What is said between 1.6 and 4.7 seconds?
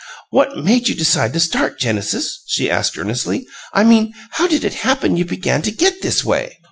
Genesis?" she asked, earnestly. "I mean, how did